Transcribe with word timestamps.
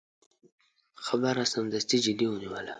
خبره 1.05 1.43
سمدستي 1.53 1.97
جدي 2.05 2.25
ونیوله. 2.29 2.69